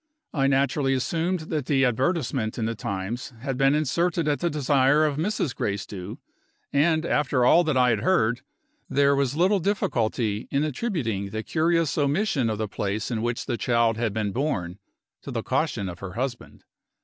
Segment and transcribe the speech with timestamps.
[0.33, 5.05] I naturally assumed that the advertisement in the Times had been inserted at the desire
[5.05, 5.55] of Mrs.
[5.55, 6.17] Gracedieu;
[6.73, 8.41] and, after all that I had heard,
[8.89, 13.57] there was little difficulty in attributing the curious omission of the place in which the
[13.57, 14.79] child had been born
[15.21, 16.63] to the caution of her husband.